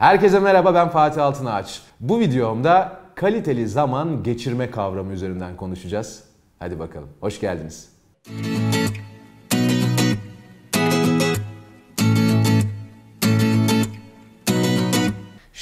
Herkese 0.00 0.40
merhaba 0.40 0.74
ben 0.74 0.88
Fatih 0.88 1.24
Altınağaç. 1.24 1.82
Bu 2.00 2.20
videomda 2.20 3.00
kaliteli 3.14 3.68
zaman 3.68 4.22
geçirme 4.22 4.70
kavramı 4.70 5.12
üzerinden 5.12 5.56
konuşacağız. 5.56 6.24
Hadi 6.58 6.78
bakalım. 6.78 7.08
Hoş 7.20 7.40
geldiniz. 7.40 7.92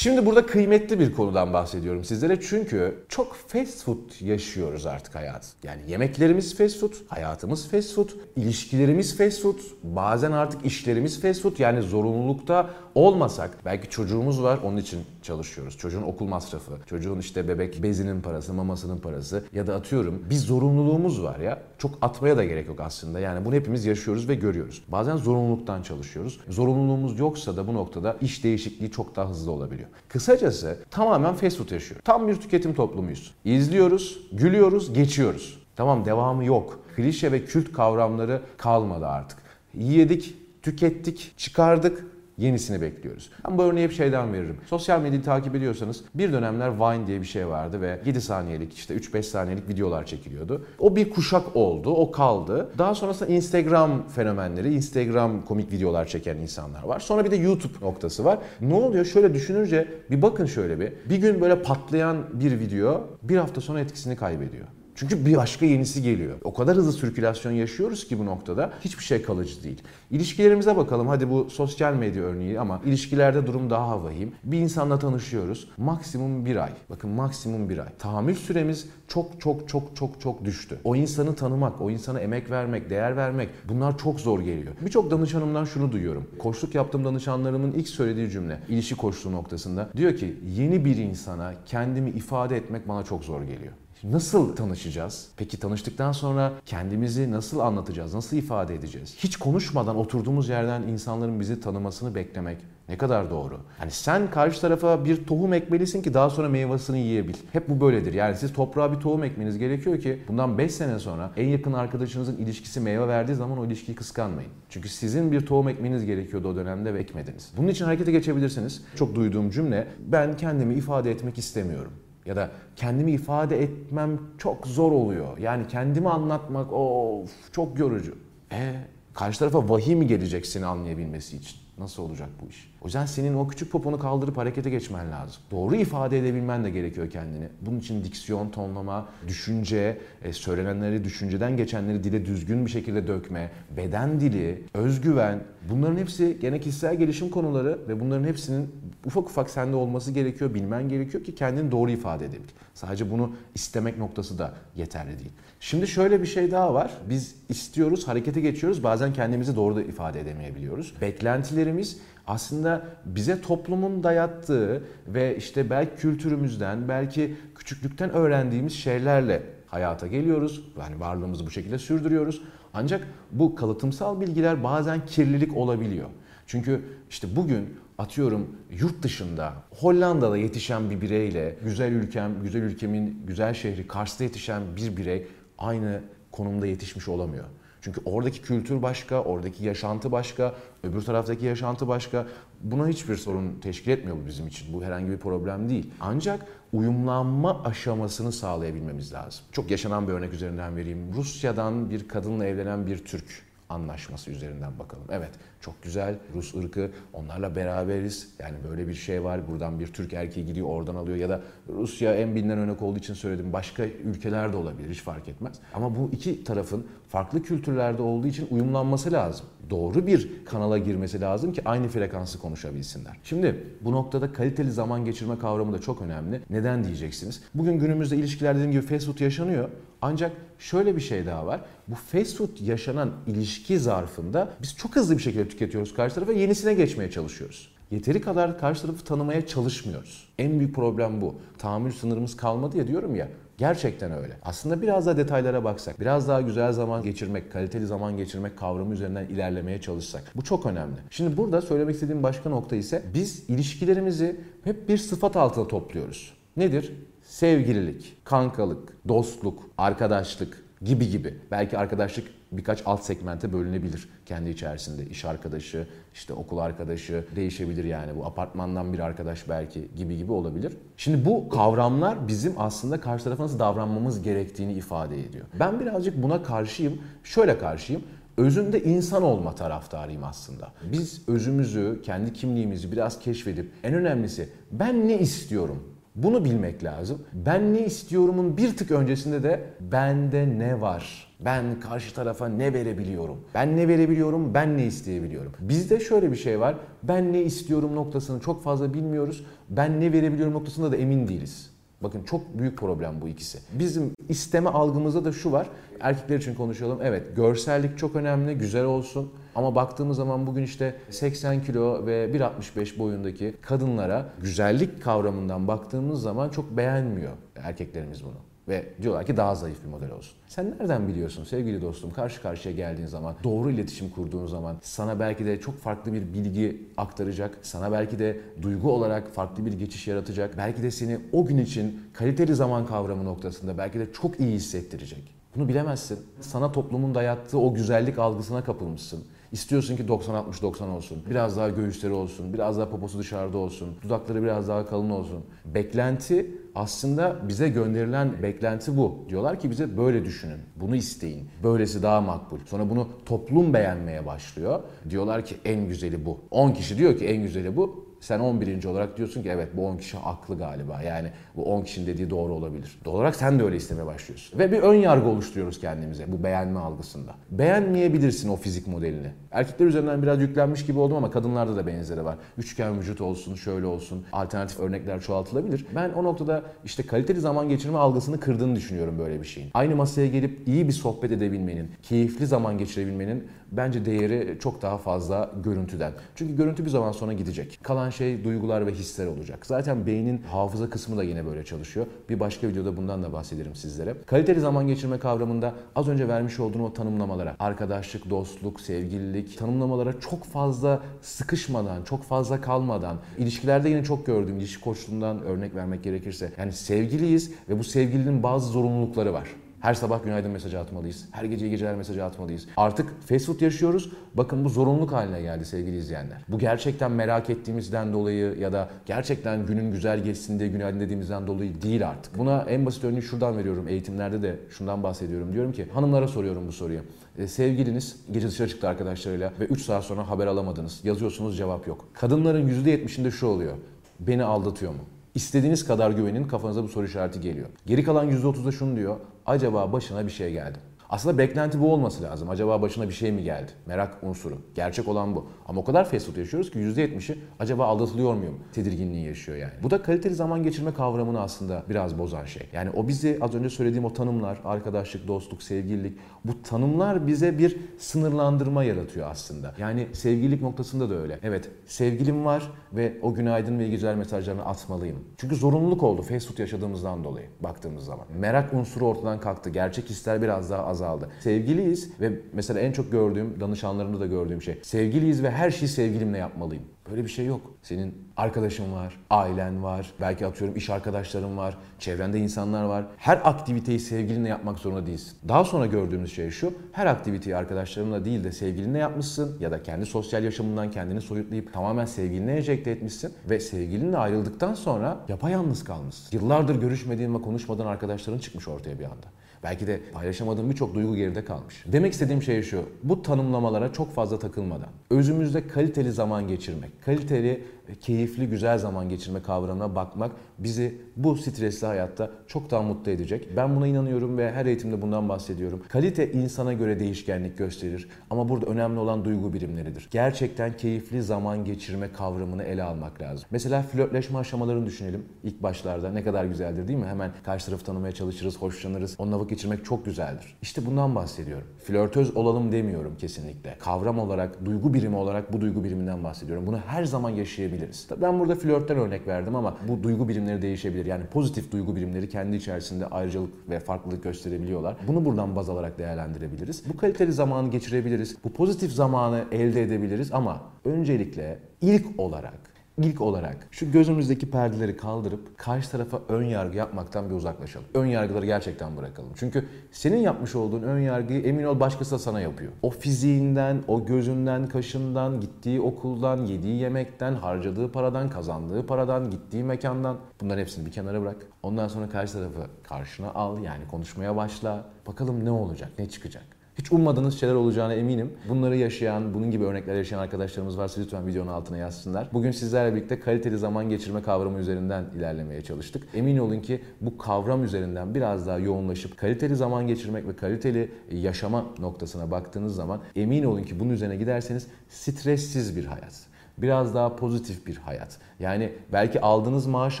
Şimdi 0.04 0.26
burada 0.26 0.46
kıymetli 0.46 1.00
bir 1.00 1.12
konudan 1.12 1.52
bahsediyorum 1.52 2.04
sizlere 2.04 2.40
çünkü 2.40 3.04
çok 3.08 3.34
fast 3.34 3.84
food 3.84 4.20
yaşıyoruz 4.20 4.86
artık 4.86 5.14
hayat. 5.14 5.52
Yani 5.62 5.82
yemeklerimiz 5.90 6.58
fast 6.58 6.80
food, 6.80 6.92
hayatımız 7.08 7.68
fast 7.70 7.94
food, 7.94 8.08
ilişkilerimiz 8.36 9.18
fast 9.18 9.42
food, 9.42 9.58
bazen 9.82 10.32
artık 10.32 10.66
işlerimiz 10.66 11.22
fast 11.22 11.42
food. 11.42 11.58
Yani 11.58 11.82
zorunlulukta 11.82 12.70
olmasak 12.94 13.58
belki 13.64 13.90
çocuğumuz 13.90 14.42
var 14.42 14.58
onun 14.64 14.76
için 14.76 15.00
çalışıyoruz. 15.22 15.78
Çocuğun 15.78 16.02
okul 16.02 16.26
masrafı, 16.26 16.72
çocuğun 16.86 17.18
işte 17.18 17.48
bebek 17.48 17.82
bezinin 17.82 18.20
parası, 18.20 18.52
mamasının 18.52 18.98
parası 18.98 19.44
ya 19.52 19.66
da 19.66 19.74
atıyorum 19.74 20.22
bir 20.30 20.36
zorunluluğumuz 20.36 21.22
var 21.22 21.38
ya. 21.38 21.62
Çok 21.78 21.98
atmaya 22.02 22.36
da 22.36 22.44
gerek 22.44 22.68
yok 22.68 22.80
aslında. 22.80 23.20
Yani 23.20 23.44
bunu 23.44 23.54
hepimiz 23.54 23.84
yaşıyoruz 23.84 24.28
ve 24.28 24.34
görüyoruz. 24.34 24.82
Bazen 24.88 25.16
zorunluluktan 25.16 25.82
çalışıyoruz. 25.82 26.40
Zorunluluğumuz 26.48 27.18
yoksa 27.18 27.56
da 27.56 27.66
bu 27.66 27.74
noktada 27.74 28.16
iş 28.20 28.44
değişikliği 28.44 28.90
çok 28.90 29.16
daha 29.16 29.30
hızlı 29.30 29.50
olabiliyor. 29.50 29.88
Kısacası 30.08 30.78
tamamen 30.90 31.34
fast 31.34 31.56
food 31.56 31.70
yaşıyor. 31.70 32.00
Tam 32.04 32.28
bir 32.28 32.36
tüketim 32.36 32.74
toplumuyuz. 32.74 33.34
İzliyoruz, 33.44 34.18
gülüyoruz, 34.32 34.92
geçiyoruz. 34.92 35.58
Tamam 35.76 36.04
devamı 36.04 36.44
yok. 36.44 36.78
Klişe 36.96 37.32
ve 37.32 37.44
kült 37.44 37.72
kavramları 37.72 38.42
kalmadı 38.56 39.06
artık. 39.06 39.38
Yedik, 39.74 40.34
tükettik, 40.62 41.32
çıkardık, 41.36 42.06
yenisini 42.38 42.80
bekliyoruz. 42.80 43.30
Ben 43.48 43.58
bu 43.58 43.62
örneği 43.62 43.84
hep 43.84 43.92
şeyden 43.92 44.32
veririm. 44.32 44.56
Sosyal 44.66 45.00
medyayı 45.00 45.22
takip 45.22 45.54
ediyorsanız 45.54 46.04
bir 46.14 46.32
dönemler 46.32 46.70
Vine 46.78 47.06
diye 47.06 47.20
bir 47.20 47.26
şey 47.26 47.48
vardı 47.48 47.80
ve 47.80 48.00
7 48.04 48.20
saniyelik 48.20 48.74
işte 48.74 48.94
3-5 48.94 49.22
saniyelik 49.22 49.68
videolar 49.68 50.06
çekiliyordu. 50.06 50.66
O 50.78 50.96
bir 50.96 51.10
kuşak 51.10 51.56
oldu, 51.56 51.90
o 51.94 52.10
kaldı. 52.10 52.68
Daha 52.78 52.94
sonrasında 52.94 53.32
Instagram 53.32 54.08
fenomenleri, 54.08 54.74
Instagram 54.74 55.44
komik 55.44 55.72
videolar 55.72 56.06
çeken 56.06 56.36
insanlar 56.36 56.82
var. 56.82 57.00
Sonra 57.00 57.24
bir 57.24 57.30
de 57.30 57.36
YouTube 57.36 57.86
noktası 57.86 58.24
var. 58.24 58.38
Ne 58.60 58.74
oluyor? 58.74 59.04
Şöyle 59.04 59.34
düşününce 59.34 59.88
bir 60.10 60.22
bakın 60.22 60.46
şöyle 60.46 60.80
bir. 60.80 60.92
Bir 61.10 61.16
gün 61.16 61.40
böyle 61.40 61.62
patlayan 61.62 62.16
bir 62.32 62.60
video 62.60 63.06
bir 63.22 63.36
hafta 63.36 63.60
sonra 63.60 63.80
etkisini 63.80 64.16
kaybediyor. 64.16 64.66
Çünkü 64.94 65.26
bir 65.26 65.36
başka 65.36 65.66
yenisi 65.66 66.02
geliyor. 66.02 66.34
O 66.44 66.54
kadar 66.54 66.76
hızlı 66.76 66.92
sirkülasyon 66.92 67.52
yaşıyoruz 67.52 68.08
ki 68.08 68.18
bu 68.18 68.26
noktada 68.26 68.72
hiçbir 68.80 69.04
şey 69.04 69.22
kalıcı 69.22 69.62
değil. 69.64 69.82
İlişkilerimize 70.10 70.76
bakalım. 70.76 71.08
Hadi 71.08 71.30
bu 71.30 71.50
sosyal 71.50 71.94
medya 71.94 72.22
örneği 72.22 72.60
ama 72.60 72.80
ilişkilerde 72.84 73.46
durum 73.46 73.70
daha 73.70 74.04
vahim. 74.04 74.32
Bir 74.44 74.58
insanla 74.58 74.98
tanışıyoruz. 74.98 75.68
Maksimum 75.76 76.46
bir 76.46 76.56
ay. 76.56 76.70
Bakın 76.90 77.10
maksimum 77.10 77.68
bir 77.68 77.78
ay. 77.78 77.88
Tahammül 77.98 78.34
süremiz 78.34 78.86
çok 79.08 79.40
çok 79.40 79.68
çok 79.68 79.96
çok 79.96 80.20
çok 80.20 80.44
düştü. 80.44 80.78
O 80.84 80.96
insanı 80.96 81.34
tanımak, 81.34 81.80
o 81.80 81.90
insana 81.90 82.20
emek 82.20 82.50
vermek, 82.50 82.90
değer 82.90 83.16
vermek 83.16 83.48
bunlar 83.68 83.98
çok 83.98 84.20
zor 84.20 84.40
geliyor. 84.40 84.74
Birçok 84.80 85.10
danışanımdan 85.10 85.64
şunu 85.64 85.92
duyuyorum. 85.92 86.26
Koçluk 86.38 86.74
yaptığım 86.74 87.04
danışanlarımın 87.04 87.72
ilk 87.72 87.88
söylediği 87.88 88.30
cümle 88.30 88.60
ilişki 88.68 88.94
koçluğu 88.94 89.32
noktasında. 89.32 89.90
Diyor 89.96 90.16
ki 90.16 90.36
yeni 90.56 90.84
bir 90.84 90.96
insana 90.96 91.52
kendimi 91.66 92.10
ifade 92.10 92.56
etmek 92.56 92.88
bana 92.88 93.04
çok 93.04 93.24
zor 93.24 93.42
geliyor. 93.42 93.72
Nasıl 94.10 94.56
tanışacağız? 94.56 95.28
Peki 95.36 95.60
tanıştıktan 95.60 96.12
sonra 96.12 96.52
kendimizi 96.66 97.30
nasıl 97.30 97.58
anlatacağız? 97.58 98.14
Nasıl 98.14 98.36
ifade 98.36 98.74
edeceğiz? 98.74 99.14
Hiç 99.18 99.36
konuşmadan 99.36 99.96
oturduğumuz 99.96 100.48
yerden 100.48 100.82
insanların 100.82 101.40
bizi 101.40 101.60
tanımasını 101.60 102.14
beklemek 102.14 102.58
ne 102.88 102.98
kadar 102.98 103.30
doğru? 103.30 103.60
Yani 103.80 103.90
sen 103.90 104.30
karşı 104.30 104.60
tarafa 104.60 105.04
bir 105.04 105.24
tohum 105.26 105.52
ekmelisin 105.52 106.02
ki 106.02 106.14
daha 106.14 106.30
sonra 106.30 106.48
meyvasını 106.48 106.98
yiyebil. 106.98 107.34
Hep 107.52 107.68
bu 107.68 107.80
böyledir. 107.80 108.14
Yani 108.14 108.36
siz 108.36 108.52
toprağa 108.52 108.92
bir 108.92 109.00
tohum 109.00 109.24
ekmeniz 109.24 109.58
gerekiyor 109.58 110.00
ki 110.00 110.22
bundan 110.28 110.58
5 110.58 110.72
sene 110.72 110.98
sonra 110.98 111.30
en 111.36 111.48
yakın 111.48 111.72
arkadaşınızın 111.72 112.36
ilişkisi 112.36 112.80
meyve 112.80 113.08
verdiği 113.08 113.34
zaman 113.34 113.58
o 113.58 113.66
ilişkiyi 113.66 113.94
kıskanmayın. 113.94 114.50
Çünkü 114.68 114.88
sizin 114.88 115.32
bir 115.32 115.46
tohum 115.46 115.68
ekmeniz 115.68 116.04
gerekiyordu 116.04 116.48
o 116.48 116.56
dönemde 116.56 116.94
ve 116.94 116.98
ekmediniz. 116.98 117.52
Bunun 117.56 117.68
için 117.68 117.84
harekete 117.84 118.12
geçebilirsiniz. 118.12 118.82
Çok 118.96 119.14
duyduğum 119.14 119.50
cümle 119.50 119.86
ben 120.06 120.36
kendimi 120.36 120.74
ifade 120.74 121.10
etmek 121.10 121.38
istemiyorum 121.38 121.92
ya 122.26 122.36
da 122.36 122.50
kendimi 122.76 123.12
ifade 123.12 123.62
etmem 123.62 124.20
çok 124.38 124.66
zor 124.66 124.92
oluyor. 124.92 125.38
Yani 125.38 125.68
kendimi 125.68 126.08
anlatmak 126.08 126.72
of 126.72 127.30
çok 127.52 127.78
yorucu. 127.78 128.14
E 128.52 128.74
karşı 129.14 129.38
tarafa 129.38 129.68
vahiy 129.68 129.94
mi 129.94 130.06
gelecek 130.06 130.46
seni 130.46 130.66
anlayabilmesi 130.66 131.36
için? 131.36 131.58
Nasıl 131.78 132.02
olacak 132.02 132.28
bu 132.42 132.48
iş? 132.48 132.73
O 132.84 132.86
yüzden 132.86 133.06
senin 133.06 133.34
o 133.34 133.48
küçük 133.48 133.72
poponu 133.72 133.98
kaldırıp 133.98 134.36
harekete 134.36 134.70
geçmen 134.70 135.12
lazım. 135.12 135.42
Doğru 135.50 135.76
ifade 135.76 136.18
edebilmen 136.18 136.64
de 136.64 136.70
gerekiyor 136.70 137.10
kendini. 137.10 137.48
Bunun 137.60 137.78
için 137.78 138.04
diksiyon, 138.04 138.50
tonlama, 138.50 139.08
düşünce, 139.28 139.98
e, 140.22 140.32
söylenenleri, 140.32 141.04
düşünceden 141.04 141.56
geçenleri 141.56 142.04
dile 142.04 142.24
düzgün 142.26 142.66
bir 142.66 142.70
şekilde 142.70 143.06
dökme, 143.06 143.50
beden 143.76 144.20
dili, 144.20 144.62
özgüven 144.74 145.42
bunların 145.70 145.96
hepsi 145.96 146.38
gene 146.40 146.60
kişisel 146.60 146.94
gelişim 146.94 147.30
konuları 147.30 147.78
ve 147.88 148.00
bunların 148.00 148.24
hepsinin 148.24 148.70
ufak 149.06 149.24
ufak 149.24 149.50
sende 149.50 149.76
olması 149.76 150.12
gerekiyor, 150.12 150.54
bilmen 150.54 150.88
gerekiyor 150.88 151.24
ki 151.24 151.34
kendini 151.34 151.70
doğru 151.72 151.90
ifade 151.90 152.24
edebil. 152.24 152.48
Sadece 152.74 153.10
bunu 153.10 153.34
istemek 153.54 153.98
noktası 153.98 154.38
da 154.38 154.54
yeterli 154.76 155.18
değil. 155.18 155.32
Şimdi 155.60 155.86
şöyle 155.86 156.22
bir 156.22 156.26
şey 156.26 156.50
daha 156.50 156.74
var. 156.74 156.90
Biz 157.10 157.34
istiyoruz, 157.48 158.08
harekete 158.08 158.40
geçiyoruz. 158.40 158.84
Bazen 158.84 159.12
kendimizi 159.12 159.56
doğru 159.56 159.76
da 159.76 159.82
ifade 159.82 160.20
edemeyebiliyoruz. 160.20 160.94
Beklentilerimiz 161.00 161.98
aslında 162.26 162.84
bize 163.04 163.40
toplumun 163.40 164.04
dayattığı 164.04 164.82
ve 165.08 165.36
işte 165.36 165.70
belki 165.70 165.96
kültürümüzden, 165.96 166.88
belki 166.88 167.36
küçüklükten 167.54 168.10
öğrendiğimiz 168.10 168.72
şeylerle 168.72 169.42
hayata 169.66 170.06
geliyoruz. 170.06 170.64
Yani 170.80 171.00
varlığımızı 171.00 171.46
bu 171.46 171.50
şekilde 171.50 171.78
sürdürüyoruz. 171.78 172.42
Ancak 172.74 173.06
bu 173.32 173.54
kalıtımsal 173.54 174.20
bilgiler 174.20 174.64
bazen 174.64 175.06
kirlilik 175.06 175.56
olabiliyor. 175.56 176.08
Çünkü 176.46 176.80
işte 177.10 177.36
bugün 177.36 177.76
atıyorum 177.98 178.56
yurt 178.70 179.02
dışında 179.02 179.52
Hollanda'da 179.70 180.36
yetişen 180.36 180.90
bir 180.90 181.00
bireyle 181.00 181.56
güzel 181.64 181.92
ülkem, 181.92 182.32
güzel 182.42 182.62
ülkemin 182.62 183.22
güzel 183.26 183.54
şehri 183.54 183.86
Kars'ta 183.86 184.24
yetişen 184.24 184.62
bir 184.76 184.96
birey 184.96 185.26
aynı 185.58 186.00
konumda 186.32 186.66
yetişmiş 186.66 187.08
olamıyor. 187.08 187.44
Çünkü 187.84 188.00
oradaki 188.04 188.42
kültür 188.42 188.82
başka, 188.82 189.22
oradaki 189.22 189.64
yaşantı 189.64 190.12
başka, 190.12 190.54
öbür 190.82 191.02
taraftaki 191.02 191.46
yaşantı 191.46 191.88
başka. 191.88 192.26
Buna 192.60 192.88
hiçbir 192.88 193.16
sorun 193.16 193.60
teşkil 193.60 193.90
etmiyor 193.90 194.16
bu 194.22 194.26
bizim 194.26 194.46
için. 194.46 194.72
Bu 194.72 194.84
herhangi 194.84 195.10
bir 195.10 195.16
problem 195.16 195.68
değil. 195.68 195.90
Ancak 196.00 196.46
uyumlanma 196.72 197.62
aşamasını 197.64 198.32
sağlayabilmemiz 198.32 199.12
lazım. 199.12 199.44
Çok 199.52 199.70
yaşanan 199.70 200.08
bir 200.08 200.12
örnek 200.12 200.32
üzerinden 200.32 200.76
vereyim. 200.76 201.12
Rusya'dan 201.16 201.90
bir 201.90 202.08
kadınla 202.08 202.46
evlenen 202.46 202.86
bir 202.86 203.04
Türk 203.04 203.42
anlaşması 203.74 204.30
üzerinden 204.30 204.78
bakalım. 204.78 205.04
Evet 205.10 205.30
çok 205.60 205.82
güzel 205.82 206.18
Rus 206.34 206.54
ırkı 206.54 206.90
onlarla 207.12 207.56
beraberiz. 207.56 208.28
Yani 208.38 208.56
böyle 208.68 208.88
bir 208.88 208.94
şey 208.94 209.24
var. 209.24 209.48
Buradan 209.48 209.80
bir 209.80 209.86
Türk 209.86 210.12
erkeği 210.12 210.46
gidiyor 210.46 210.66
oradan 210.68 210.94
alıyor 210.94 211.16
ya 211.16 211.28
da 211.28 211.40
Rusya 211.68 212.14
en 212.14 212.34
bilinen 212.34 212.58
örnek 212.58 212.82
olduğu 212.82 212.98
için 212.98 213.14
söyledim. 213.14 213.52
Başka 213.52 213.84
ülkeler 213.84 214.52
de 214.52 214.56
olabilir 214.56 214.90
hiç 214.90 215.02
fark 215.02 215.28
etmez. 215.28 215.56
Ama 215.74 215.96
bu 215.96 216.10
iki 216.12 216.44
tarafın 216.44 216.86
farklı 217.08 217.42
kültürlerde 217.42 218.02
olduğu 218.02 218.26
için 218.26 218.48
uyumlanması 218.50 219.12
lazım. 219.12 219.46
Doğru 219.70 220.06
bir 220.06 220.30
kanala 220.44 220.78
girmesi 220.78 221.20
lazım 221.20 221.52
ki 221.52 221.62
aynı 221.64 221.88
frekansı 221.88 222.38
konuşabilsinler. 222.38 223.16
Şimdi 223.24 223.64
bu 223.80 223.92
noktada 223.92 224.32
kaliteli 224.32 224.72
zaman 224.72 225.04
geçirme 225.04 225.38
kavramı 225.38 225.72
da 225.72 225.80
çok 225.80 226.02
önemli. 226.02 226.40
Neden 226.50 226.84
diyeceksiniz? 226.84 227.42
Bugün 227.54 227.78
günümüzde 227.78 228.16
ilişkiler 228.16 228.54
dediğim 228.54 228.72
gibi 228.72 228.82
fast 228.82 229.06
food 229.06 229.20
yaşanıyor. 229.20 229.68
Ancak 230.04 230.32
şöyle 230.58 230.96
bir 230.96 231.00
şey 231.00 231.26
daha 231.26 231.46
var. 231.46 231.60
Bu 231.88 231.94
fast 231.94 232.36
food 232.36 232.60
yaşanan 232.60 233.12
ilişki 233.26 233.78
zarfında 233.78 234.48
biz 234.62 234.76
çok 234.76 234.96
hızlı 234.96 235.16
bir 235.16 235.22
şekilde 235.22 235.48
tüketiyoruz 235.48 235.94
karşı 235.94 236.14
tarafa 236.14 236.32
yenisine 236.32 236.74
geçmeye 236.74 237.10
çalışıyoruz. 237.10 237.68
Yeteri 237.90 238.20
kadar 238.20 238.58
karşı 238.58 238.82
tarafı 238.82 239.04
tanımaya 239.04 239.46
çalışmıyoruz. 239.46 240.28
En 240.38 240.58
büyük 240.58 240.74
problem 240.74 241.20
bu. 241.20 241.34
Tahammül 241.58 241.92
sınırımız 241.92 242.36
kalmadı 242.36 242.78
ya 242.78 242.86
diyorum 242.86 243.14
ya. 243.14 243.28
Gerçekten 243.58 244.12
öyle. 244.12 244.36
Aslında 244.42 244.82
biraz 244.82 245.06
daha 245.06 245.16
detaylara 245.16 245.64
baksak, 245.64 246.00
biraz 246.00 246.28
daha 246.28 246.40
güzel 246.40 246.72
zaman 246.72 247.02
geçirmek, 247.02 247.52
kaliteli 247.52 247.86
zaman 247.86 248.16
geçirmek 248.16 248.58
kavramı 248.58 248.94
üzerinden 248.94 249.24
ilerlemeye 249.24 249.80
çalışsak. 249.80 250.22
Bu 250.36 250.44
çok 250.44 250.66
önemli. 250.66 250.96
Şimdi 251.10 251.36
burada 251.36 251.62
söylemek 251.62 251.94
istediğim 251.94 252.22
başka 252.22 252.50
nokta 252.50 252.76
ise 252.76 253.02
biz 253.14 253.50
ilişkilerimizi 253.50 254.40
hep 254.64 254.88
bir 254.88 254.98
sıfat 254.98 255.36
altında 255.36 255.68
topluyoruz. 255.68 256.34
Nedir? 256.56 256.92
Sevgililik, 257.34 258.16
kankalık, 258.24 259.08
dostluk, 259.08 259.70
arkadaşlık 259.78 260.64
gibi 260.82 261.10
gibi. 261.10 261.34
Belki 261.50 261.78
arkadaşlık 261.78 262.26
birkaç 262.52 262.82
alt 262.86 263.02
segmente 263.02 263.52
bölünebilir 263.52 264.08
kendi 264.26 264.50
içerisinde. 264.50 265.06
İş 265.06 265.24
arkadaşı, 265.24 265.86
işte 266.14 266.32
okul 266.32 266.58
arkadaşı 266.58 267.24
değişebilir 267.36 267.84
yani. 267.84 268.16
Bu 268.16 268.26
apartmandan 268.26 268.92
bir 268.92 268.98
arkadaş 268.98 269.48
belki 269.48 269.88
gibi 269.96 270.16
gibi 270.16 270.32
olabilir. 270.32 270.72
Şimdi 270.96 271.24
bu 271.24 271.48
kavramlar 271.48 272.28
bizim 272.28 272.52
aslında 272.58 273.00
karşı 273.00 273.24
tarafa 273.24 273.42
nasıl 273.42 273.58
davranmamız 273.58 274.22
gerektiğini 274.22 274.72
ifade 274.72 275.20
ediyor. 275.20 275.46
Ben 275.60 275.80
birazcık 275.80 276.22
buna 276.22 276.42
karşıyım. 276.42 277.00
Şöyle 277.24 277.58
karşıyım. 277.58 278.02
Özünde 278.36 278.84
insan 278.84 279.22
olma 279.22 279.54
taraftarıyım 279.54 280.24
aslında. 280.24 280.72
Biz 280.92 281.28
özümüzü, 281.28 282.00
kendi 282.04 282.32
kimliğimizi 282.32 282.92
biraz 282.92 283.18
keşfedip 283.18 283.70
en 283.84 283.94
önemlisi 283.94 284.48
ben 284.72 285.08
ne 285.08 285.18
istiyorum? 285.18 285.93
Bunu 286.14 286.44
bilmek 286.44 286.84
lazım. 286.84 287.18
Ben 287.32 287.74
ne 287.74 287.86
istiyorumun 287.86 288.56
bir 288.56 288.76
tık 288.76 288.90
öncesinde 288.90 289.42
de 289.42 289.60
bende 289.80 290.58
ne 290.58 290.80
var? 290.80 291.34
Ben 291.40 291.80
karşı 291.80 292.14
tarafa 292.14 292.48
ne 292.48 292.72
verebiliyorum? 292.72 293.40
Ben 293.54 293.76
ne 293.76 293.88
verebiliyorum? 293.88 294.54
Ben 294.54 294.78
ne 294.78 294.86
isteyebiliyorum? 294.86 295.52
Bizde 295.60 296.00
şöyle 296.00 296.32
bir 296.32 296.36
şey 296.36 296.60
var. 296.60 296.74
Ben 297.02 297.32
ne 297.32 297.42
istiyorum 297.42 297.94
noktasını 297.94 298.40
çok 298.40 298.64
fazla 298.64 298.94
bilmiyoruz. 298.94 299.46
Ben 299.70 300.00
ne 300.00 300.12
verebiliyorum 300.12 300.54
noktasında 300.54 300.92
da 300.92 300.96
emin 300.96 301.28
değiliz. 301.28 301.70
Bakın 302.02 302.22
çok 302.22 302.58
büyük 302.58 302.78
problem 302.78 303.20
bu 303.20 303.28
ikisi. 303.28 303.58
Bizim 303.72 304.12
isteme 304.28 304.70
algımızda 304.70 305.24
da 305.24 305.32
şu 305.32 305.52
var. 305.52 305.66
Erkekler 306.00 306.38
için 306.38 306.54
konuşalım. 306.54 306.98
Evet 307.02 307.36
görsellik 307.36 307.98
çok 307.98 308.16
önemli, 308.16 308.58
güzel 308.58 308.84
olsun. 308.84 309.32
Ama 309.54 309.74
baktığımız 309.74 310.16
zaman 310.16 310.46
bugün 310.46 310.62
işte 310.62 310.94
80 311.10 311.62
kilo 311.62 312.06
ve 312.06 312.30
1.65 312.32 312.98
boyundaki 312.98 313.54
kadınlara 313.62 314.26
güzellik 314.42 315.02
kavramından 315.02 315.68
baktığımız 315.68 316.22
zaman 316.22 316.48
çok 316.48 316.76
beğenmiyor 316.76 317.32
erkeklerimiz 317.56 318.24
bunu. 318.24 318.36
Ve 318.68 318.84
diyorlar 319.02 319.26
ki 319.26 319.36
daha 319.36 319.54
zayıf 319.54 319.84
bir 319.84 319.88
model 319.88 320.10
olsun. 320.10 320.32
Sen 320.48 320.70
nereden 320.70 321.08
biliyorsun 321.08 321.44
sevgili 321.44 321.82
dostum 321.82 322.10
karşı 322.10 322.42
karşıya 322.42 322.74
geldiğin 322.74 323.08
zaman, 323.08 323.34
doğru 323.44 323.70
iletişim 323.70 324.10
kurduğun 324.10 324.46
zaman 324.46 324.76
sana 324.82 325.20
belki 325.20 325.46
de 325.46 325.60
çok 325.60 325.78
farklı 325.78 326.12
bir 326.12 326.34
bilgi 326.34 326.82
aktaracak, 326.96 327.58
sana 327.62 327.92
belki 327.92 328.18
de 328.18 328.40
duygu 328.62 328.92
olarak 328.92 329.34
farklı 329.34 329.66
bir 329.66 329.72
geçiş 329.72 330.08
yaratacak, 330.08 330.56
belki 330.56 330.82
de 330.82 330.90
seni 330.90 331.18
o 331.32 331.46
gün 331.46 331.58
için 331.58 332.00
kaliteli 332.12 332.54
zaman 332.54 332.86
kavramı 332.86 333.24
noktasında 333.24 333.78
belki 333.78 333.98
de 333.98 334.12
çok 334.12 334.40
iyi 334.40 334.52
hissettirecek. 334.52 335.34
Bunu 335.56 335.68
bilemezsin. 335.68 336.18
Sana 336.40 336.72
toplumun 336.72 337.14
dayattığı 337.14 337.58
o 337.58 337.74
güzellik 337.74 338.18
algısına 338.18 338.64
kapılmışsın. 338.64 339.24
İstiyorsun 339.54 339.96
ki 339.96 340.02
90-60-90 340.02 340.90
olsun. 340.90 341.22
Biraz 341.30 341.56
daha 341.56 341.68
göğüsleri 341.68 342.12
olsun. 342.12 342.52
Biraz 342.52 342.78
daha 342.78 342.88
poposu 342.90 343.18
dışarıda 343.18 343.58
olsun. 343.58 343.88
Dudakları 344.02 344.42
biraz 344.42 344.68
daha 344.68 344.86
kalın 344.86 345.10
olsun. 345.10 345.44
Beklenti 345.64 346.50
aslında 346.74 347.48
bize 347.48 347.68
gönderilen 347.68 348.42
beklenti 348.42 348.96
bu. 348.96 349.24
Diyorlar 349.28 349.60
ki 349.60 349.70
bize 349.70 349.96
böyle 349.96 350.24
düşünün. 350.24 350.58
Bunu 350.76 350.96
isteyin. 350.96 351.48
Böylesi 351.62 352.02
daha 352.02 352.20
makbul. 352.20 352.58
Sonra 352.66 352.90
bunu 352.90 353.08
toplum 353.26 353.74
beğenmeye 353.74 354.26
başlıyor. 354.26 354.82
Diyorlar 355.10 355.44
ki 355.44 355.56
en 355.64 355.88
güzeli 355.88 356.26
bu. 356.26 356.40
10 356.50 356.70
kişi 356.72 356.98
diyor 356.98 357.18
ki 357.18 357.26
en 357.26 357.42
güzeli 357.42 357.76
bu. 357.76 358.03
Sen 358.24 358.40
11. 358.40 358.84
olarak 358.84 359.16
diyorsun 359.16 359.42
ki 359.42 359.48
evet 359.48 359.68
bu 359.76 359.86
10 359.86 359.96
kişi 359.96 360.18
aklı 360.18 360.58
galiba. 360.58 361.02
Yani 361.02 361.28
bu 361.56 361.64
10 361.64 361.82
kişinin 361.82 362.06
dediği 362.06 362.30
doğru 362.30 362.54
olabilir. 362.54 362.98
Doğal 363.04 363.14
olarak 363.14 363.36
sen 363.36 363.58
de 363.58 363.62
öyle 363.62 363.76
istemeye 363.76 364.06
başlıyorsun. 364.06 364.58
Ve 364.58 364.72
bir 364.72 364.78
ön 364.78 364.94
yargı 364.94 365.28
oluşturuyoruz 365.28 365.80
kendimize 365.80 366.32
bu 366.32 366.44
beğenme 366.44 366.80
algısında. 366.80 367.34
Beğenmeyebilirsin 367.50 368.48
o 368.48 368.56
fizik 368.56 368.86
modelini. 368.86 369.26
Erkekler 369.50 369.86
üzerinden 369.86 370.22
biraz 370.22 370.40
yüklenmiş 370.40 370.86
gibi 370.86 370.98
oldum 370.98 371.16
ama 371.16 371.30
kadınlarda 371.30 371.76
da 371.76 371.86
benzeri 371.86 372.24
var. 372.24 372.36
Üçgen 372.58 372.98
vücut 372.98 373.20
olsun, 373.20 373.54
şöyle 373.54 373.86
olsun. 373.86 374.24
Alternatif 374.32 374.80
örnekler 374.80 375.20
çoğaltılabilir. 375.20 375.86
Ben 375.94 376.10
o 376.10 376.24
noktada 376.24 376.62
işte 376.84 377.02
kaliteli 377.02 377.40
zaman 377.40 377.68
geçirme 377.68 377.98
algısını 377.98 378.40
kırdığını 378.40 378.76
düşünüyorum 378.76 379.18
böyle 379.18 379.40
bir 379.40 379.46
şeyin. 379.46 379.70
Aynı 379.74 379.96
masaya 379.96 380.26
gelip 380.26 380.68
iyi 380.68 380.88
bir 380.88 380.92
sohbet 380.92 381.32
edebilmenin, 381.32 381.90
keyifli 382.02 382.46
zaman 382.46 382.78
geçirebilmenin 382.78 383.44
bence 383.76 384.04
değeri 384.04 384.58
çok 384.60 384.82
daha 384.82 384.98
fazla 384.98 385.50
görüntüden. 385.64 386.12
Çünkü 386.34 386.56
görüntü 386.56 386.84
bir 386.84 386.90
zaman 386.90 387.12
sonra 387.12 387.32
gidecek. 387.32 387.78
Kalan 387.82 388.10
şey 388.10 388.44
duygular 388.44 388.86
ve 388.86 388.92
hisler 388.92 389.26
olacak. 389.26 389.66
Zaten 389.66 390.06
beynin 390.06 390.42
hafıza 390.42 390.90
kısmı 390.90 391.16
da 391.16 391.22
yine 391.22 391.46
böyle 391.46 391.64
çalışıyor. 391.64 392.06
Bir 392.28 392.40
başka 392.40 392.68
videoda 392.68 392.96
bundan 392.96 393.22
da 393.22 393.32
bahsederim 393.32 393.74
sizlere. 393.74 394.14
Kaliteli 394.26 394.60
zaman 394.60 394.86
geçirme 394.86 395.18
kavramında 395.18 395.74
az 395.96 396.08
önce 396.08 396.28
vermiş 396.28 396.60
olduğum 396.60 396.82
o 396.82 396.92
tanımlamalara, 396.92 397.56
arkadaşlık, 397.58 398.30
dostluk, 398.30 398.80
sevgililik 398.80 399.58
tanımlamalara 399.58 400.20
çok 400.20 400.44
fazla 400.44 401.00
sıkışmadan, 401.22 402.02
çok 402.02 402.24
fazla 402.24 402.60
kalmadan, 402.60 403.16
ilişkilerde 403.38 403.88
yine 403.88 404.04
çok 404.04 404.26
gördüğüm 404.26 404.58
ilişki 404.58 404.80
koçluğundan 404.80 405.42
örnek 405.42 405.74
vermek 405.74 406.04
gerekirse. 406.04 406.52
Yani 406.58 406.72
sevgiliyiz 406.72 407.52
ve 407.68 407.78
bu 407.78 407.84
sevgilinin 407.84 408.42
bazı 408.42 408.68
zorunlulukları 408.68 409.32
var. 409.32 409.48
Her 409.84 409.94
sabah 409.94 410.24
günaydın 410.24 410.50
mesajı 410.50 410.80
atmalıyız. 410.80 411.24
Her 411.30 411.44
gece 411.44 411.66
iyi 411.66 411.70
geceler 411.70 411.94
mesajı 411.94 412.24
atmalıyız. 412.24 412.66
Artık 412.76 413.20
fast 413.28 413.46
food 413.46 413.60
yaşıyoruz. 413.60 414.12
Bakın 414.34 414.64
bu 414.64 414.68
zorunluluk 414.68 415.12
haline 415.12 415.42
geldi 415.42 415.64
sevgili 415.64 415.96
izleyenler. 415.96 416.44
Bu 416.48 416.58
gerçekten 416.58 417.10
merak 417.12 417.50
ettiğimizden 417.50 418.12
dolayı 418.12 418.58
ya 418.58 418.72
da 418.72 418.88
gerçekten 419.06 419.66
günün 419.66 419.92
güzel 419.92 420.24
geçsin 420.24 420.58
diye 420.58 420.68
günaydın 420.68 421.00
dediğimizden 421.00 421.46
dolayı 421.46 421.82
değil 421.82 422.08
artık. 422.08 422.38
Buna 422.38 422.62
en 422.62 422.86
basit 422.86 423.04
örneği 423.04 423.22
şuradan 423.22 423.58
veriyorum. 423.58 423.88
Eğitimlerde 423.88 424.42
de 424.42 424.56
şundan 424.70 425.02
bahsediyorum. 425.02 425.52
Diyorum 425.52 425.72
ki 425.72 425.86
hanımlara 425.94 426.28
soruyorum 426.28 426.68
bu 426.68 426.72
soruyu. 426.72 427.00
E, 427.38 427.48
sevgiliniz 427.48 428.16
gece 428.30 428.48
dışarı 428.48 428.68
çıktı 428.68 428.88
arkadaşlarıyla 428.88 429.52
ve 429.60 429.64
3 429.64 429.82
saat 429.82 430.04
sonra 430.04 430.28
haber 430.28 430.46
alamadınız. 430.46 431.00
Yazıyorsunuz 431.04 431.56
cevap 431.56 431.86
yok. 431.86 432.04
Kadınların 432.14 432.68
%70'inde 432.68 433.30
şu 433.30 433.46
oluyor. 433.46 433.76
Beni 434.20 434.44
aldatıyor 434.44 434.92
mu? 434.92 435.00
İstediğiniz 435.34 435.84
kadar 435.84 436.10
güvenin 436.10 436.48
kafanıza 436.48 436.82
bu 436.82 436.88
soru 436.88 437.06
işareti 437.06 437.40
geliyor. 437.40 437.66
Geri 437.86 438.04
kalan 438.04 438.30
%30'da 438.30 438.72
şunu 438.72 438.96
diyor. 438.96 439.16
Acaba 439.46 439.92
başına 439.92 440.26
bir 440.26 440.30
şey 440.32 440.52
geldi. 440.52 440.78
Aslında 441.14 441.38
beklenti 441.38 441.80
bu 441.80 441.92
olması 441.92 442.22
lazım. 442.22 442.50
Acaba 442.50 442.82
başına 442.82 443.08
bir 443.08 443.14
şey 443.14 443.32
mi 443.32 443.42
geldi? 443.42 443.72
Merak 443.86 444.18
unsuru. 444.22 444.58
Gerçek 444.74 445.08
olan 445.08 445.36
bu. 445.36 445.46
Ama 445.66 445.80
o 445.80 445.84
kadar 445.84 446.10
fast 446.10 446.26
food 446.26 446.36
yaşıyoruz 446.36 446.70
ki 446.70 446.78
%70'i 446.78 447.38
acaba 447.58 447.86
aldatılıyor 447.86 448.34
muyum? 448.34 448.54
Tedirginliği 448.72 449.26
yaşıyor 449.26 449.58
yani. 449.58 449.72
Bu 449.82 449.90
da 449.90 450.02
kaliteli 450.02 450.34
zaman 450.34 450.62
geçirme 450.62 450.94
kavramını 450.94 451.40
aslında 451.40 451.82
biraz 451.90 452.18
bozan 452.18 452.44
şey. 452.44 452.68
Yani 452.72 452.90
o 452.90 453.08
bizi 453.08 453.38
az 453.40 453.54
önce 453.54 453.70
söylediğim 453.70 454.04
o 454.04 454.12
tanımlar, 454.12 454.58
arkadaşlık, 454.64 455.28
dostluk, 455.28 455.62
sevgililik 455.62 456.18
bu 456.44 456.62
tanımlar 456.62 457.26
bize 457.26 457.58
bir 457.58 457.76
sınırlandırma 457.98 458.84
yaratıyor 458.84 459.30
aslında. 459.30 459.74
Yani 459.78 460.06
sevgililik 460.12 460.62
noktasında 460.62 461.10
da 461.10 461.14
öyle. 461.14 461.38
Evet 461.42 461.70
sevgilim 461.86 462.44
var 462.44 462.70
ve 462.92 463.18
o 463.22 463.34
günaydın 463.34 463.78
ve 463.78 463.86
iyi 463.86 463.90
geceler 463.90 464.14
mesajlarını 464.14 464.64
atmalıyım. 464.64 465.18
Çünkü 465.36 465.56
zorunluluk 465.56 466.02
oldu 466.02 466.22
fast 466.22 466.48
food 466.48 466.58
yaşadığımızdan 466.58 467.24
dolayı 467.24 467.46
baktığımız 467.60 468.04
zaman. 468.04 468.26
Merak 468.38 468.72
unsuru 468.72 469.06
ortadan 469.06 469.40
kalktı. 469.40 469.70
Gerçek 469.70 470.10
hisler 470.10 470.42
biraz 470.42 470.70
daha 470.70 470.86
azaldı. 470.86 471.03
Sevgiliyiz 471.40 472.20
ve 472.20 472.32
mesela 472.52 472.80
en 472.80 472.92
çok 472.92 473.12
gördüğüm, 473.12 473.60
danışanlarımda 473.60 474.20
da 474.20 474.26
gördüğüm 474.26 474.62
şey. 474.62 474.78
Sevgiliyiz 474.82 475.42
ve 475.42 475.50
her 475.50 475.70
şeyi 475.70 475.88
sevgilimle 475.88 476.38
yapmalıyım. 476.38 476.84
Böyle 477.10 477.24
bir 477.24 477.28
şey 477.28 477.46
yok. 477.46 477.60
Senin 477.82 478.28
arkadaşın 478.36 478.92
var, 478.92 479.20
ailen 479.30 479.82
var, 479.82 480.12
belki 480.20 480.46
atıyorum 480.46 480.76
iş 480.76 480.90
arkadaşların 480.90 481.56
var, 481.56 481.78
çevrende 481.98 482.38
insanlar 482.38 482.84
var. 482.84 483.04
Her 483.16 483.40
aktiviteyi 483.44 484.00
sevgilinle 484.00 484.48
yapmak 484.48 484.78
zorunda 484.78 485.06
değilsin. 485.06 485.38
Daha 485.48 485.64
sonra 485.64 485.86
gördüğümüz 485.86 486.32
şey 486.32 486.50
şu, 486.50 486.74
her 486.92 487.06
aktiviteyi 487.06 487.56
arkadaşlarınla 487.56 488.24
değil 488.24 488.44
de 488.44 488.52
sevgilinle 488.52 488.98
yapmışsın 488.98 489.56
ya 489.60 489.70
da 489.70 489.82
kendi 489.82 490.06
sosyal 490.06 490.44
yaşamından 490.44 490.90
kendini 490.90 491.20
soyutlayıp 491.20 491.72
tamamen 491.72 492.04
sevgiline 492.04 492.56
enjekte 492.56 492.90
etmişsin 492.90 493.32
ve 493.50 493.60
sevgilinle 493.60 494.16
ayrıldıktan 494.16 494.74
sonra 494.74 495.20
yapayalnız 495.28 495.84
kalmışsın. 495.84 496.38
Yıllardır 496.38 496.80
görüşmediğin 496.80 497.34
ve 497.34 497.42
konuşmadığın 497.42 497.86
arkadaşların 497.86 498.38
çıkmış 498.38 498.68
ortaya 498.68 498.98
bir 498.98 499.04
anda. 499.04 499.26
Belki 499.64 499.86
de 499.86 500.00
paylaşamadığım 500.12 500.70
birçok 500.70 500.94
duygu 500.94 501.16
geride 501.16 501.44
kalmış. 501.44 501.84
Demek 501.86 502.12
istediğim 502.12 502.42
şey 502.42 502.62
şu. 502.62 502.82
Bu 503.02 503.22
tanımlamalara 503.22 503.92
çok 503.92 504.14
fazla 504.14 504.38
takılmadan 504.38 504.88
özümüzde 505.10 505.66
kaliteli 505.68 506.12
zaman 506.12 506.48
geçirmek, 506.48 507.02
kaliteli 507.04 507.64
keyifli, 508.00 508.46
güzel 508.46 508.78
zaman 508.78 509.08
geçirme 509.08 509.42
kavramına 509.42 509.94
bakmak 509.94 510.32
bizi 510.58 510.94
bu 511.16 511.36
stresli 511.36 511.86
hayatta 511.86 512.30
çok 512.46 512.70
daha 512.70 512.82
mutlu 512.82 513.10
edecek. 513.10 513.48
Ben 513.56 513.76
buna 513.76 513.86
inanıyorum 513.86 514.38
ve 514.38 514.52
her 514.52 514.66
eğitimde 514.66 515.02
bundan 515.02 515.28
bahsediyorum. 515.28 515.82
Kalite 515.88 516.32
insana 516.32 516.72
göre 516.72 517.00
değişkenlik 517.00 517.58
gösterir 517.58 518.08
ama 518.30 518.48
burada 518.48 518.66
önemli 518.66 518.98
olan 518.98 519.24
duygu 519.24 519.52
birimleridir. 519.52 520.08
Gerçekten 520.10 520.76
keyifli 520.76 521.22
zaman 521.22 521.64
geçirme 521.64 522.12
kavramını 522.12 522.62
ele 522.62 522.82
almak 522.82 523.22
lazım. 523.22 523.46
Mesela 523.50 523.82
flörtleşme 523.82 524.38
aşamalarını 524.38 524.86
düşünelim. 524.86 525.24
İlk 525.44 525.62
başlarda 525.62 526.10
ne 526.10 526.24
kadar 526.24 526.44
güzeldir 526.44 526.88
değil 526.88 526.98
mi? 526.98 527.06
Hemen 527.06 527.30
karşı 527.44 527.66
tarafı 527.66 527.84
tanımaya 527.84 528.12
çalışırız, 528.12 528.58
hoşlanırız. 528.58 529.14
Onunla 529.18 529.40
vakit 529.40 529.53
geçirmek 529.54 529.84
çok 529.84 530.04
güzeldir. 530.04 530.56
İşte 530.62 530.86
bundan 530.86 531.14
bahsediyorum. 531.14 531.66
Flörtöz 531.84 532.36
olalım 532.36 532.72
demiyorum 532.72 533.16
kesinlikle. 533.18 533.76
Kavram 533.78 534.18
olarak, 534.18 534.64
duygu 534.64 534.94
birimi 534.94 535.16
olarak 535.16 535.52
bu 535.52 535.60
duygu 535.60 535.84
biriminden 535.84 536.24
bahsediyorum. 536.24 536.66
Bunu 536.66 536.78
her 536.78 537.04
zaman 537.04 537.30
yaşayabiliriz. 537.30 538.08
Ben 538.22 538.40
burada 538.40 538.54
flörtten 538.54 538.98
örnek 538.98 539.26
verdim 539.26 539.56
ama 539.56 539.76
bu 539.88 540.02
duygu 540.02 540.28
birimleri 540.28 540.62
değişebilir. 540.62 541.06
Yani 541.06 541.26
pozitif 541.26 541.72
duygu 541.72 541.96
birimleri 541.96 542.28
kendi 542.28 542.56
içerisinde 542.56 543.06
ayrıcalık 543.06 543.70
ve 543.70 543.80
farklılık 543.80 544.22
gösterebiliyorlar. 544.22 544.96
Bunu 545.08 545.24
buradan 545.24 545.56
baz 545.56 545.68
alarak 545.68 545.98
değerlendirebiliriz. 545.98 546.82
Bu 546.92 546.96
kaliteli 546.96 547.32
zamanı 547.32 547.70
geçirebiliriz. 547.70 548.36
Bu 548.44 548.52
pozitif 548.52 548.92
zamanı 548.92 549.44
elde 549.52 549.82
edebiliriz 549.82 550.32
ama 550.32 550.62
öncelikle 550.84 551.58
ilk 551.80 552.06
olarak 552.20 552.73
İlk 552.98 553.20
olarak 553.20 553.56
şu 553.70 553.92
gözümüzdeki 553.92 554.50
perdeleri 554.50 554.96
kaldırıp 554.96 555.58
karşı 555.58 555.90
tarafa 555.90 556.20
ön 556.28 556.44
yargı 556.44 556.76
yapmaktan 556.76 557.30
bir 557.30 557.34
uzaklaşalım. 557.34 557.86
Ön 557.94 558.06
yargıları 558.06 558.46
gerçekten 558.46 558.96
bırakalım. 558.96 559.30
Çünkü 559.36 559.64
senin 559.92 560.16
yapmış 560.16 560.54
olduğun 560.54 560.82
ön 560.82 561.00
yargıyı 561.00 561.40
emin 561.40 561.64
ol 561.64 561.80
başkası 561.80 562.10
da 562.14 562.18
sana 562.18 562.40
yapıyor. 562.40 562.72
O 562.82 562.90
fiziğinden, 562.90 563.82
o 563.88 564.06
gözünden, 564.06 564.66
kaşından, 564.66 565.40
gittiği 565.40 565.80
okuldan, 565.80 566.36
yediği 566.36 566.80
yemekten, 566.80 567.34
harcadığı 567.34 567.92
paradan, 567.92 568.30
kazandığı 568.30 568.86
paradan, 568.86 569.30
gittiği 569.30 569.64
mekandan 569.64 570.16
bunların 570.40 570.60
hepsini 570.60 570.86
bir 570.86 570.92
kenara 570.92 571.22
bırak. 571.22 571.36
Ondan 571.62 571.88
sonra 571.88 572.08
karşı 572.08 572.32
tarafı 572.32 572.66
karşına 572.82 573.30
al 573.30 573.62
yani 573.62 573.88
konuşmaya 573.90 574.36
başla. 574.36 574.84
Bakalım 575.06 575.44
ne 575.44 575.50
olacak, 575.50 575.90
ne 575.98 576.08
çıkacak. 576.08 576.53
Hiç 576.78 576.92
ummadığınız 576.92 577.40
şeyler 577.40 577.54
olacağına 577.54 577.94
eminim. 577.94 578.32
Bunları 578.48 578.76
yaşayan, 578.76 579.34
bunun 579.34 579.50
gibi 579.50 579.64
örnekler 579.64 579.94
yaşayan 579.94 580.18
arkadaşlarımız 580.18 580.78
varsa 580.78 581.00
lütfen 581.00 581.26
videonun 581.26 581.50
altına 581.50 581.76
yazsınlar. 581.76 582.28
Bugün 582.32 582.50
sizlerle 582.50 582.94
birlikte 582.94 583.20
kaliteli 583.20 583.58
zaman 583.58 583.90
geçirme 583.90 584.22
kavramı 584.22 584.58
üzerinden 584.58 585.04
ilerlemeye 585.16 585.62
çalıştık. 585.62 586.08
Emin 586.14 586.38
olun 586.38 586.60
ki 586.60 586.80
bu 587.00 587.18
kavram 587.18 587.64
üzerinden 587.64 588.14
biraz 588.14 588.46
daha 588.46 588.58
yoğunlaşıp 588.58 589.16
kaliteli 589.16 589.56
zaman 589.56 589.86
geçirmek 589.86 590.28
ve 590.28 590.36
kaliteli 590.36 590.90
yaşama 591.12 591.66
noktasına 591.78 592.30
baktığınız 592.30 592.74
zaman 592.74 593.00
emin 593.16 593.44
olun 593.44 593.62
ki 593.62 593.80
bunun 593.80 593.90
üzerine 593.90 594.16
giderseniz 594.16 594.66
stressiz 594.88 595.76
bir 595.76 595.84
hayat 595.84 596.26
biraz 596.58 596.94
daha 596.94 597.16
pozitif 597.16 597.66
bir 597.66 597.76
hayat. 597.76 598.18
Yani 598.40 598.72
belki 598.92 599.20
aldığınız 599.20 599.66
maaş 599.66 600.00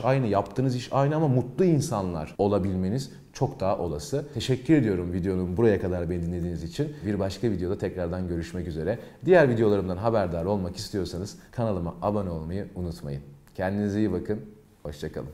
aynı, 0.04 0.26
yaptığınız 0.26 0.76
iş 0.76 0.92
aynı 0.92 1.16
ama 1.16 1.28
mutlu 1.28 1.64
insanlar 1.64 2.34
olabilmeniz 2.38 3.10
çok 3.34 3.60
daha 3.60 3.78
olası. 3.78 4.24
Teşekkür 4.34 4.74
ediyorum 4.74 5.12
videonun 5.12 5.56
buraya 5.56 5.80
kadar 5.80 6.10
beni 6.10 6.22
dinlediğiniz 6.22 6.64
için. 6.64 6.96
Bir 7.06 7.18
başka 7.18 7.50
videoda 7.50 7.78
tekrardan 7.78 8.28
görüşmek 8.28 8.68
üzere. 8.68 8.98
Diğer 9.24 9.48
videolarımdan 9.50 9.96
haberdar 9.96 10.44
olmak 10.44 10.76
istiyorsanız 10.76 11.38
kanalıma 11.52 11.94
abone 12.02 12.30
olmayı 12.30 12.68
unutmayın. 12.74 13.22
Kendinize 13.54 13.98
iyi 13.98 14.12
bakın. 14.12 14.40
Hoşçakalın. 14.82 15.30